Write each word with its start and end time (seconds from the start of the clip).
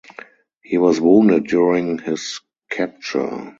He 0.63 0.79
was 0.79 0.99
wounded 0.99 1.45
during 1.45 1.99
his 1.99 2.41
capture. 2.71 3.49